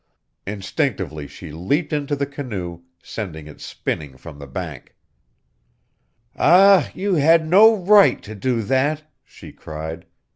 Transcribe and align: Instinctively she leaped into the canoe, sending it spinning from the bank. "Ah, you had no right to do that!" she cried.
Instinctively 0.47 1.27
she 1.27 1.51
leaped 1.51 1.93
into 1.93 2.15
the 2.15 2.25
canoe, 2.25 2.81
sending 3.03 3.45
it 3.45 3.61
spinning 3.61 4.17
from 4.17 4.39
the 4.39 4.47
bank. 4.47 4.95
"Ah, 6.35 6.89
you 6.95 7.13
had 7.13 7.47
no 7.47 7.75
right 7.77 8.19
to 8.23 8.33
do 8.33 8.63
that!" 8.63 9.03
she 9.23 9.51
cried. 9.51 10.07